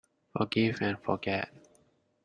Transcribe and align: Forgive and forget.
Forgive 0.35 0.81
and 0.81 0.97
forget. 1.03 1.51